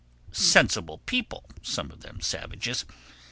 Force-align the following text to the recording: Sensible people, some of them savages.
Sensible 0.31 0.97
people, 0.97 1.45
some 1.61 1.91
of 1.91 2.01
them 2.01 2.21
savages. 2.21 2.85